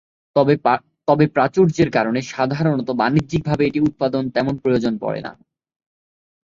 [1.07, 5.31] তবে প্রাচুর্যের কারণে সাধারণত বাণিজ্যিকভাবে এটি উৎপাদনের তেমন প্রয়োজন পড়ে না।